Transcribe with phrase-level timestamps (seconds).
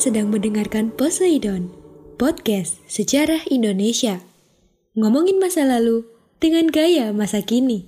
[0.00, 1.68] Sedang mendengarkan Poseidon,
[2.16, 4.24] podcast sejarah Indonesia.
[4.96, 6.08] Ngomongin masa lalu
[6.40, 7.84] dengan gaya masa kini.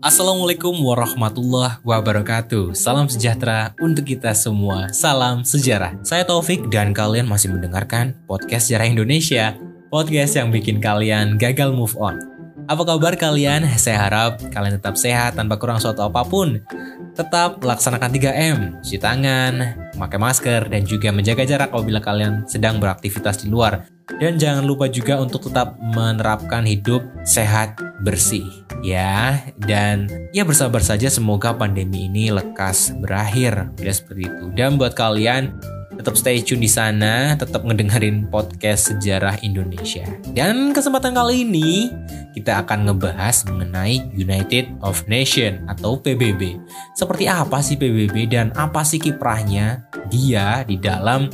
[0.00, 7.52] Assalamualaikum warahmatullahi wabarakatuh Salam sejahtera untuk kita semua Salam sejarah Saya Taufik dan kalian masih
[7.52, 9.60] mendengarkan podcast sejarah Indonesia
[9.92, 12.16] Podcast yang bikin kalian gagal move on
[12.64, 13.68] Apa kabar kalian?
[13.76, 16.64] Saya harap kalian tetap sehat tanpa kurang suatu apa pun
[17.12, 19.52] Tetap laksanakan 3M Cuci tangan,
[19.98, 23.82] memakai masker, dan juga menjaga jarak apabila kalian sedang beraktivitas di luar.
[24.22, 27.76] Dan jangan lupa juga untuk tetap menerapkan hidup sehat
[28.06, 28.46] bersih
[28.80, 29.42] ya.
[29.58, 33.74] Dan ya bersabar saja semoga pandemi ini lekas berakhir.
[33.76, 34.44] Ya seperti itu.
[34.54, 35.58] Dan buat kalian
[35.96, 40.04] tetap stay tune di sana tetap ngedengerin podcast sejarah Indonesia
[40.36, 41.88] dan kesempatan kali ini
[42.36, 46.60] kita akan ngebahas mengenai United of Nation atau PBB
[46.92, 51.32] seperti apa sih PBB dan apa sih kiprahnya dia di dalam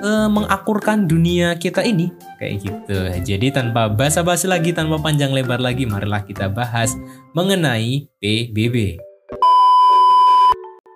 [0.00, 2.10] uh, mengakurkan dunia kita ini
[2.40, 2.98] kayak gitu.
[3.20, 6.96] Jadi tanpa basa-basi lagi, tanpa panjang lebar lagi, marilah kita bahas
[7.36, 9.09] mengenai PBB.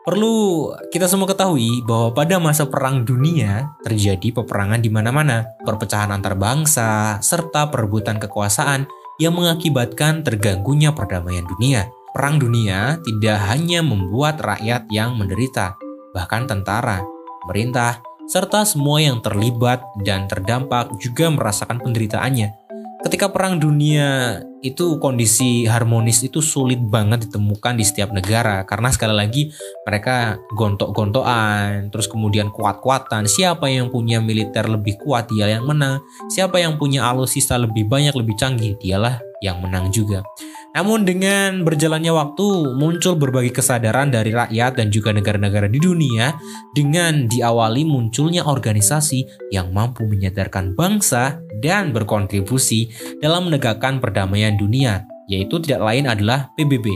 [0.04, 6.36] Perlu kita semua ketahui bahwa pada masa perang dunia terjadi peperangan di mana-mana, perpecahan antar
[6.36, 8.84] bangsa, serta perebutan kekuasaan
[9.16, 11.88] yang mengakibatkan terganggunya perdamaian dunia.
[12.12, 15.72] Perang dunia tidak hanya membuat rakyat yang menderita,
[16.12, 17.00] bahkan tentara,
[17.40, 22.63] pemerintah, serta semua yang terlibat dan terdampak juga merasakan penderitaannya.
[23.04, 29.12] Ketika perang dunia itu kondisi harmonis itu sulit banget ditemukan di setiap negara karena sekali
[29.12, 29.52] lagi
[29.84, 33.28] mereka gontok-gontokan, terus kemudian kuat-kuatan.
[33.28, 36.00] Siapa yang punya militer lebih kuat dia yang menang,
[36.32, 40.24] siapa yang punya alutsista lebih banyak lebih canggih dialah yang menang juga.
[40.74, 46.34] Namun dengan berjalannya waktu muncul berbagai kesadaran dari rakyat dan juga negara-negara di dunia
[46.74, 52.90] dengan diawali munculnya organisasi yang mampu menyadarkan bangsa dan berkontribusi
[53.22, 56.90] dalam menegakkan perdamaian dunia, yaitu tidak lain adalah PBB.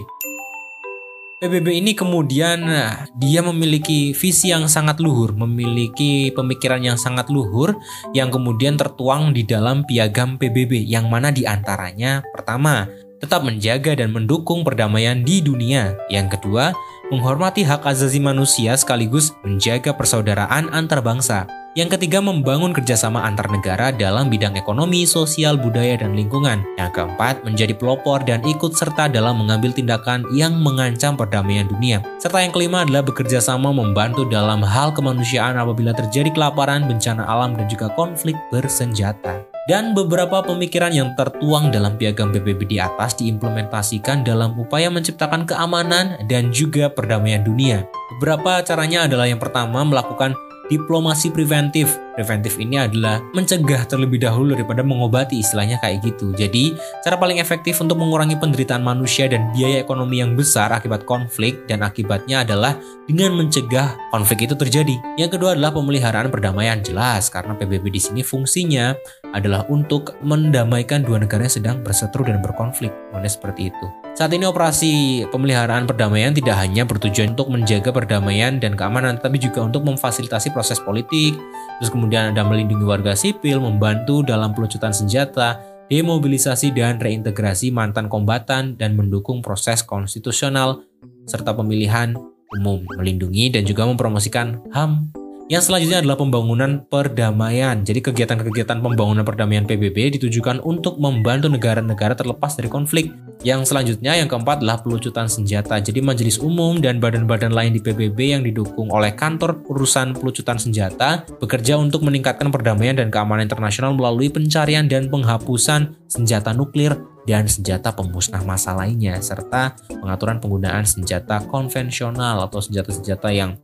[1.38, 2.66] PBB ini kemudian
[3.14, 7.78] dia memiliki visi yang sangat luhur, memiliki pemikiran yang sangat luhur
[8.10, 14.14] yang kemudian tertuang di dalam piagam PBB yang mana di antaranya pertama tetap menjaga dan
[14.14, 15.94] mendukung perdamaian di dunia.
[16.10, 16.74] Yang kedua,
[17.10, 21.46] menghormati hak asasi manusia sekaligus menjaga persaudaraan antar bangsa.
[21.76, 26.66] Yang ketiga, membangun kerjasama antar negara dalam bidang ekonomi, sosial, budaya, dan lingkungan.
[26.74, 32.02] Yang keempat, menjadi pelopor dan ikut serta dalam mengambil tindakan yang mengancam perdamaian dunia.
[32.18, 37.54] Serta yang kelima adalah bekerja sama membantu dalam hal kemanusiaan apabila terjadi kelaparan, bencana alam,
[37.54, 44.24] dan juga konflik bersenjata dan beberapa pemikiran yang tertuang dalam piagam PBB di atas diimplementasikan
[44.24, 47.84] dalam upaya menciptakan keamanan dan juga perdamaian dunia.
[48.16, 50.32] Beberapa caranya adalah yang pertama melakukan
[50.68, 51.96] diplomasi preventif.
[52.14, 56.34] Preventif ini adalah mencegah terlebih dahulu daripada mengobati istilahnya kayak gitu.
[56.34, 61.62] Jadi, cara paling efektif untuk mengurangi penderitaan manusia dan biaya ekonomi yang besar akibat konflik
[61.70, 62.74] dan akibatnya adalah
[63.06, 64.98] dengan mencegah konflik itu terjadi.
[65.20, 68.92] Yang kedua adalah pemeliharaan perdamaian jelas karena PBB di sini fungsinya
[69.30, 72.90] adalah untuk mendamaikan dua negara yang sedang berseteru dan berkonflik.
[73.14, 74.07] Mana seperti itu.
[74.18, 79.62] Saat ini operasi pemeliharaan perdamaian tidak hanya bertujuan untuk menjaga perdamaian dan keamanan, tapi juga
[79.62, 81.38] untuk memfasilitasi proses politik,
[81.78, 88.74] terus kemudian ada melindungi warga sipil, membantu dalam pelucutan senjata, demobilisasi dan reintegrasi mantan kombatan,
[88.74, 90.82] dan mendukung proses konstitusional
[91.30, 92.18] serta pemilihan
[92.58, 95.14] umum, melindungi dan juga mempromosikan HAM
[95.48, 97.80] yang selanjutnya adalah pembangunan perdamaian.
[97.80, 103.16] Jadi kegiatan-kegiatan pembangunan perdamaian PBB ditujukan untuk membantu negara-negara terlepas dari konflik.
[103.40, 105.80] Yang selanjutnya yang keempat adalah pelucutan senjata.
[105.80, 111.24] Jadi majelis umum dan badan-badan lain di PBB yang didukung oleh kantor urusan pelucutan senjata
[111.40, 116.92] bekerja untuk meningkatkan perdamaian dan keamanan internasional melalui pencarian dan penghapusan senjata nuklir
[117.28, 123.60] dan senjata pemusnah massa lainnya serta pengaturan penggunaan senjata konvensional atau senjata-senjata yang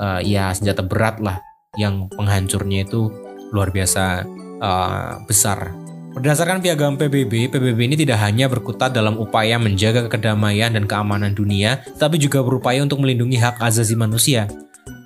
[0.00, 1.44] uh, ya senjata berat lah
[1.76, 3.12] yang penghancurnya itu
[3.52, 4.24] luar biasa
[4.64, 5.76] uh, besar.
[6.12, 11.80] Berdasarkan piagam PBB, PBB ini tidak hanya berkutat dalam upaya menjaga kedamaian dan keamanan dunia,
[11.96, 14.44] tapi juga berupaya untuk melindungi hak asasi manusia,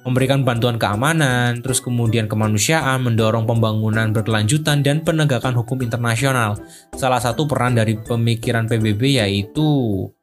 [0.07, 6.55] memberikan bantuan keamanan, terus kemudian kemanusiaan, mendorong pembangunan berkelanjutan dan penegakan hukum internasional.
[6.95, 9.67] Salah satu peran dari pemikiran PBB yaitu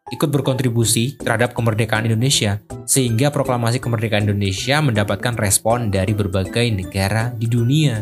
[0.07, 7.51] ikut berkontribusi terhadap kemerdekaan Indonesia, sehingga proklamasi kemerdekaan Indonesia mendapatkan respon dari berbagai negara di
[7.51, 7.99] dunia.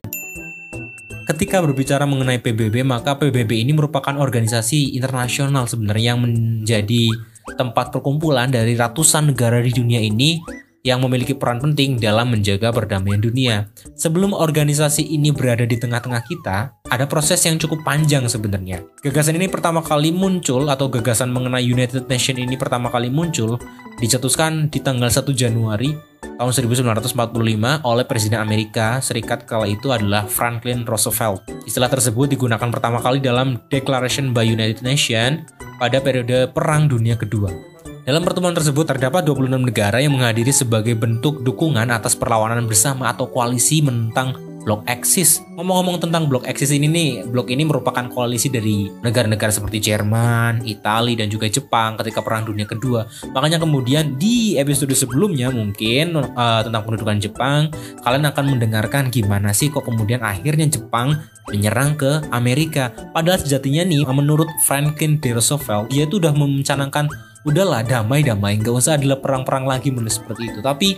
[1.26, 7.08] Ketika berbicara mengenai PBB, maka PBB ini merupakan organisasi internasional sebenarnya yang menjadi
[7.56, 10.44] tempat perkumpulan dari ratusan negara di dunia ini
[10.82, 13.70] yang memiliki peran penting dalam menjaga perdamaian dunia.
[13.94, 18.82] Sebelum organisasi ini berada di tengah-tengah kita, ada proses yang cukup panjang sebenarnya.
[19.06, 23.62] Gagasan ini pertama kali muncul atau gagasan mengenai United Nations ini pertama kali muncul
[24.02, 25.94] dicetuskan di tanggal 1 Januari
[26.42, 31.46] tahun 1945 oleh Presiden Amerika Serikat kala itu adalah Franklin Roosevelt.
[31.70, 35.46] Istilah tersebut digunakan pertama kali dalam Declaration by United Nations
[35.78, 37.71] pada periode Perang Dunia Kedua.
[38.02, 43.30] Dalam pertemuan tersebut terdapat 26 negara yang menghadiri sebagai bentuk dukungan atas perlawanan bersama atau
[43.30, 44.34] koalisi menentang
[44.66, 45.42] Blok Axis.
[45.58, 51.18] Ngomong-ngomong tentang Blok Axis ini nih, blok ini merupakan koalisi dari negara-negara seperti Jerman, Italia,
[51.18, 53.06] dan juga Jepang ketika Perang Dunia Kedua.
[53.34, 59.70] Makanya kemudian di episode sebelumnya mungkin uh, tentang pendudukan Jepang, kalian akan mendengarkan gimana sih
[59.70, 62.94] kok kemudian akhirnya Jepang menyerang ke Amerika.
[63.14, 65.34] Padahal sejatinya nih, menurut Franklin D.
[65.34, 67.10] Roosevelt, dia tuh udah mencanangkan
[67.48, 70.60] udahlah damai-damai nggak usah ada perang-perang lagi menurut seperti itu.
[70.62, 70.98] Tapi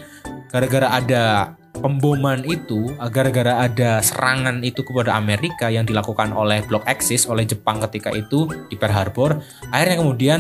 [0.54, 1.24] gara-gara ada
[1.74, 7.82] pemboman itu gara-gara ada serangan itu kepada Amerika yang dilakukan oleh Blok Axis oleh Jepang
[7.90, 9.42] ketika itu di Pearl Harbor
[9.74, 10.40] akhirnya kemudian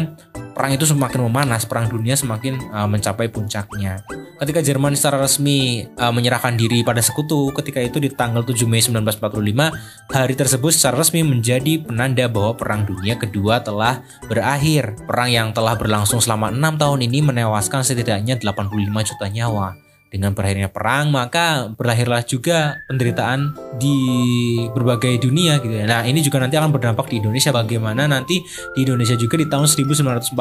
[0.54, 4.06] perang itu semakin memanas perang dunia semakin uh, mencapai puncaknya
[4.44, 8.84] ketika Jerman secara resmi uh, menyerahkan diri pada sekutu ketika itu di tanggal 7 Mei
[8.84, 15.00] 1945 hari tersebut secara resmi menjadi penanda bahwa perang dunia kedua telah berakhir.
[15.08, 19.83] Perang yang telah berlangsung selama enam tahun ini menewaskan setidaknya 85 juta nyawa
[20.14, 23.98] dengan berakhirnya perang, maka berlahirlah juga penderitaan di
[24.70, 25.90] berbagai dunia gitu ya.
[25.90, 27.50] Nah, ini juga nanti akan berdampak di Indonesia.
[27.50, 28.46] Bagaimana nanti
[28.78, 30.38] di Indonesia juga di tahun 1945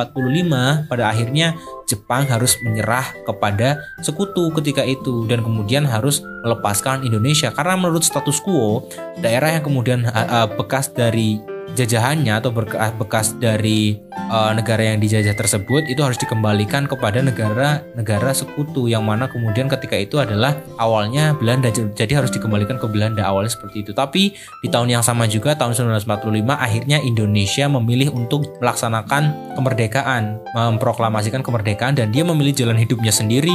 [0.93, 1.57] pada akhirnya
[1.89, 5.25] Jepang harus menyerah kepada sekutu ketika itu.
[5.25, 7.49] Dan kemudian harus melepaskan Indonesia.
[7.49, 8.85] Karena menurut status quo
[9.25, 11.41] daerah yang kemudian uh, bekas dari
[11.73, 12.53] jajahannya atau
[12.99, 13.97] bekas dari
[14.29, 19.97] uh, negara yang dijajah tersebut itu harus dikembalikan kepada negara-negara sekutu yang mana kemudian ketika
[19.97, 23.93] itu adalah awalnya Belanda jadi harus dikembalikan ke Belanda awalnya seperti itu.
[23.97, 25.73] Tapi di tahun yang sama juga tahun
[26.03, 33.53] 1945 akhirnya Indonesia memilih untuk melaksanakan kemerdekaan memproklamasikan kemerdekaan dan dia memilih jalan hidupnya sendiri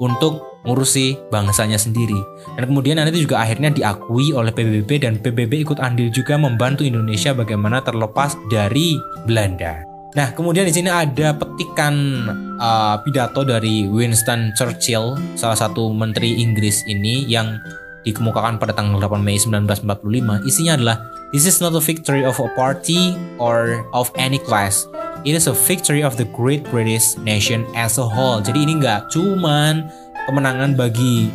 [0.00, 2.16] untuk ngurusi bangsanya sendiri.
[2.56, 7.32] Dan kemudian nanti juga akhirnya diakui oleh PBB dan PBB ikut andil juga membantu Indonesia
[7.32, 9.84] bagaimana terlepas dari Belanda.
[10.10, 12.26] Nah, kemudian di sini ada petikan
[12.58, 17.62] uh, pidato dari Winston Churchill, salah satu menteri Inggris ini yang
[18.02, 20.48] dikemukakan pada tanggal 8 Mei 1945.
[20.48, 20.96] Isinya adalah
[21.30, 24.82] This is not a victory of a party or of any class.
[25.20, 28.40] It is a victory of the great British nation as a whole.
[28.40, 29.84] Jadi ini nggak cuman
[30.24, 31.28] kemenangan bagi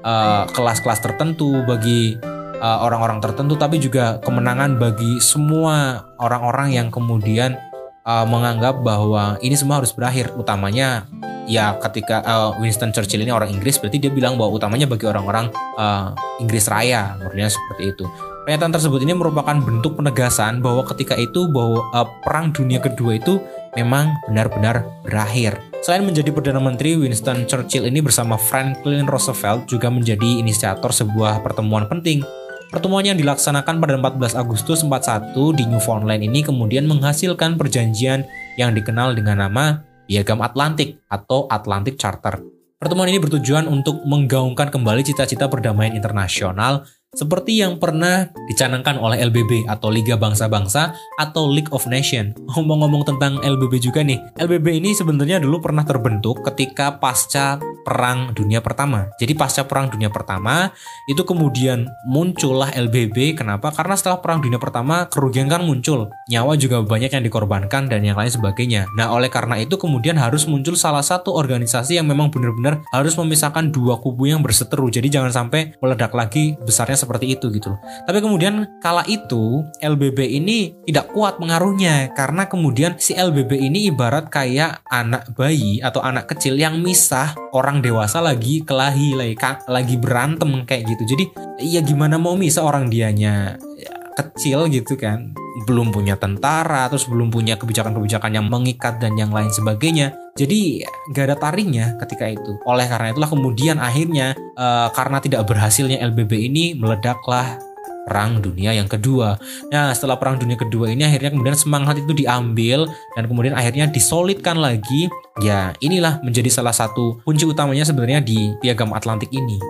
[0.00, 2.16] uh, kelas-kelas uh, tertentu, bagi
[2.56, 7.60] uh, orang-orang uh, tertentu, tapi juga kemenangan bagi semua orang-orang yang kemudian
[8.08, 10.32] uh, menganggap bahwa ini semua harus berakhir.
[10.32, 11.04] Utamanya
[11.44, 15.52] ya ketika uh, Winston Churchill ini orang Inggris, berarti dia bilang bahwa utamanya bagi orang-orang
[15.76, 18.08] uh, Inggris Raya, menurutnya seperti itu.
[18.48, 23.44] Pernyataan tersebut ini merupakan bentuk penegasan bahwa ketika itu bahwa uh, perang dunia kedua itu
[23.76, 25.60] memang benar-benar berakhir.
[25.84, 31.92] Selain menjadi Perdana Menteri, Winston Churchill ini bersama Franklin Roosevelt juga menjadi inisiator sebuah pertemuan
[31.92, 32.24] penting.
[32.72, 38.24] Pertemuan yang dilaksanakan pada 14 Agustus 41 di Newfoundland ini kemudian menghasilkan perjanjian
[38.56, 42.40] yang dikenal dengan nama Piagam Atlantik atau Atlantic Charter.
[42.80, 46.88] Pertemuan ini bertujuan untuk menggaungkan kembali cita-cita perdamaian internasional
[47.18, 52.38] seperti yang pernah dicanangkan oleh LBB atau Liga Bangsa-Bangsa atau League of Nations.
[52.54, 58.60] Ngomong-ngomong tentang LBB juga nih, LBB ini sebenarnya dulu pernah terbentuk ketika pasca Perang Dunia
[58.60, 59.08] Pertama.
[59.16, 60.68] Jadi pasca Perang Dunia Pertama
[61.08, 63.32] itu kemudian muncullah LBB.
[63.32, 63.72] Kenapa?
[63.72, 68.20] Karena setelah Perang Dunia Pertama kerugian kan muncul, nyawa juga banyak yang dikorbankan dan yang
[68.20, 68.84] lain sebagainya.
[68.92, 73.72] Nah oleh karena itu kemudian harus muncul salah satu organisasi yang memang benar-benar harus memisahkan
[73.72, 74.92] dua kubu yang berseteru.
[74.92, 77.72] Jadi jangan sampai meledak lagi besarnya seperti itu gitu.
[78.04, 84.28] Tapi kemudian kala itu LBB ini tidak kuat pengaruhnya karena kemudian si LBB ini ibarat
[84.28, 90.68] kayak anak bayi atau anak kecil yang misah orang dewasa lagi kelahi lagi lagi berantem
[90.68, 91.16] kayak gitu.
[91.16, 91.24] Jadi
[91.64, 95.32] ya gimana mau misah orang dianya ya, kecil gitu kan
[95.68, 101.24] belum punya tentara terus belum punya kebijakan-kebijakan yang mengikat dan yang lain sebagainya jadi gak
[101.28, 106.72] ada taringnya ketika itu oleh karena itulah kemudian akhirnya uh, karena tidak berhasilnya LBB ini
[106.72, 107.60] meledaklah
[108.08, 109.36] Perang Dunia yang kedua.
[109.68, 114.56] Nah, setelah Perang Dunia kedua ini akhirnya kemudian semangat itu diambil dan kemudian akhirnya disolidkan
[114.56, 115.12] lagi.
[115.44, 119.60] Ya, inilah menjadi salah satu kunci utamanya sebenarnya di Piagam Atlantik ini.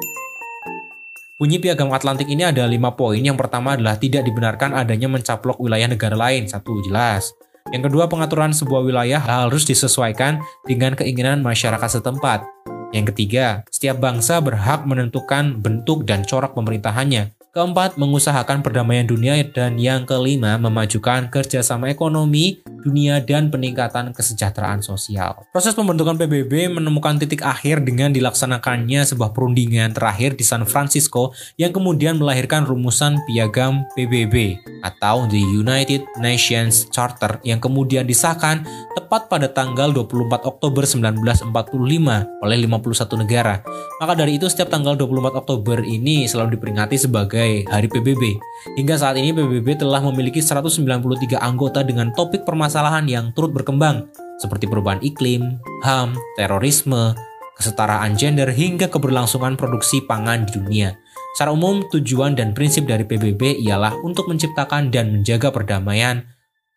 [1.38, 3.22] Bunyi piagam Atlantik ini ada lima poin.
[3.22, 6.50] Yang pertama adalah tidak dibenarkan adanya mencaplok wilayah negara lain.
[6.50, 7.30] Satu, jelas.
[7.70, 12.42] Yang kedua, pengaturan sebuah wilayah harus disesuaikan dengan keinginan masyarakat setempat.
[12.90, 17.30] Yang ketiga, setiap bangsa berhak menentukan bentuk dan corak pemerintahannya.
[17.54, 25.44] Keempat, mengusahakan perdamaian dunia dan yang kelima, memajukan kerjasama ekonomi, dunia, dan peningkatan kesejahteraan sosial.
[25.50, 31.74] Proses pembentukan PBB menemukan titik akhir dengan dilaksanakannya sebuah perundingan terakhir di San Francisco yang
[31.74, 38.62] kemudian melahirkan rumusan piagam PBB atau The United Nations Charter yang kemudian disahkan
[38.94, 41.50] tepat pada tanggal 24 Oktober 1945
[42.44, 43.60] oleh 51 negara.
[43.98, 48.38] Maka dari itu setiap tanggal 24 Oktober ini selalu diperingati sebagai Hari PBB.
[48.78, 52.67] Hingga saat ini PBB telah memiliki 193 anggota dengan topik permasalahan
[53.08, 54.08] yang turut berkembang,
[54.38, 57.16] seperti perubahan iklim, HAM, terorisme,
[57.58, 60.94] kesetaraan gender, hingga keberlangsungan produksi pangan di dunia.
[61.34, 66.26] Secara umum, tujuan dan prinsip dari PBB ialah untuk menciptakan dan menjaga perdamaian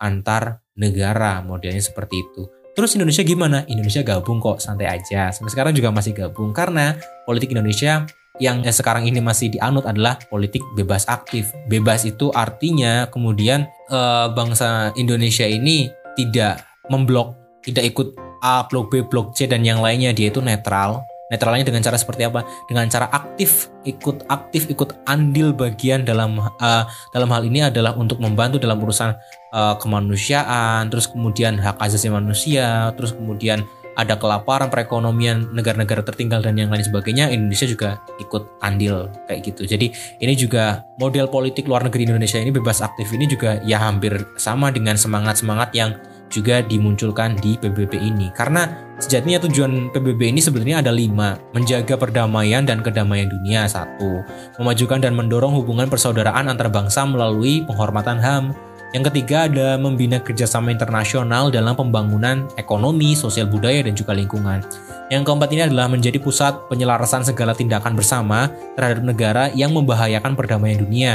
[0.02, 1.42] antar negara.
[1.46, 2.50] Modelnya seperti itu.
[2.72, 3.68] Terus Indonesia gimana?
[3.68, 5.30] Indonesia gabung kok, santai aja.
[5.30, 6.96] Sampai sekarang juga masih gabung karena
[7.28, 8.08] politik Indonesia
[8.40, 11.52] yang sekarang ini masih dianut adalah politik bebas aktif.
[11.68, 14.00] Bebas itu artinya kemudian e,
[14.32, 17.36] bangsa Indonesia ini tidak memblok,
[17.68, 18.08] tidak ikut
[18.42, 21.04] A, blok B, blok C dan yang lainnya dia itu netral.
[21.32, 22.44] Netralnya dengan cara seperti apa?
[22.68, 26.84] Dengan cara aktif, ikut aktif, ikut andil bagian dalam uh,
[27.16, 29.16] dalam hal ini adalah untuk membantu dalam urusan
[29.56, 33.64] uh, kemanusiaan, terus kemudian hak asasi manusia, terus kemudian
[34.00, 39.68] ada kelaparan perekonomian negara-negara tertinggal dan yang lain sebagainya Indonesia juga ikut andil kayak gitu.
[39.68, 39.92] Jadi
[40.24, 44.72] ini juga model politik luar negeri Indonesia ini bebas aktif ini juga ya hampir sama
[44.72, 45.92] dengan semangat-semangat yang
[46.32, 48.32] juga dimunculkan di PBB ini.
[48.32, 54.24] Karena sejatinya tujuan PBB ini sebenarnya ada lima menjaga perdamaian dan kedamaian dunia satu.
[54.58, 58.56] Memajukan dan mendorong hubungan persaudaraan antar bangsa melalui penghormatan HAM
[58.92, 64.60] yang ketiga ada membina kerjasama internasional dalam pembangunan ekonomi, sosial budaya, dan juga lingkungan.
[65.08, 70.80] Yang keempat ini adalah menjadi pusat penyelarasan segala tindakan bersama terhadap negara yang membahayakan perdamaian
[70.84, 71.14] dunia.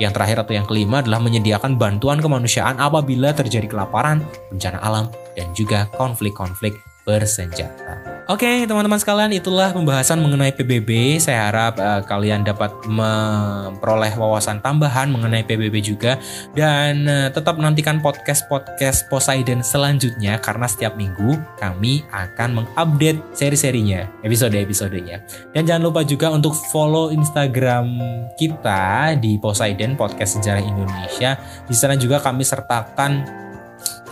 [0.00, 5.52] Yang terakhir atau yang kelima adalah menyediakan bantuan kemanusiaan apabila terjadi kelaparan, bencana alam, dan
[5.52, 8.10] juga konflik-konflik bersenjata.
[8.30, 11.18] Oke, okay, teman-teman sekalian, itulah pembahasan mengenai PBB.
[11.18, 16.14] Saya harap uh, kalian dapat memperoleh wawasan tambahan mengenai PBB juga
[16.54, 25.26] dan uh, tetap nantikan podcast-podcast Poseidon selanjutnya karena setiap minggu kami akan mengupdate seri-serinya, episode-episodenya.
[25.50, 27.98] Dan jangan lupa juga untuk follow Instagram
[28.38, 31.34] kita di Poseidon Podcast Sejarah Indonesia.
[31.66, 33.26] Di sana juga kami sertakan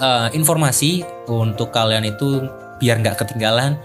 [0.02, 2.42] uh, informasi untuk kalian itu
[2.78, 3.76] biar nggak ketinggalan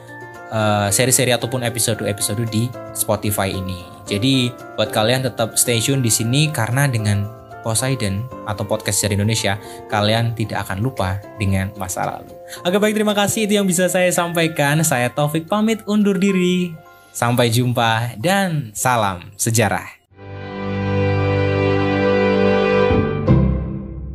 [0.53, 3.81] Eh, seri-seri uh, ataupun episode-episode di Spotify ini.
[4.05, 7.25] Jadi buat kalian tetap stay tune di sini karena dengan
[7.65, 9.57] Poseidon atau podcast dari Indonesia,
[9.89, 12.37] kalian tidak akan lupa dengan masa lalu.
[12.61, 14.77] Oke baik terima kasih itu yang bisa saya sampaikan.
[14.85, 16.69] Saya Taufik pamit undur diri.
[17.09, 19.89] Sampai jumpa dan salam sejarah.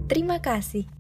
[0.07, 0.98] Terima kasih.